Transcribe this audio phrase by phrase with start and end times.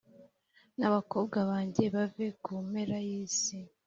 [0.79, 3.57] n abakobwa banjye bave ku mpera y isi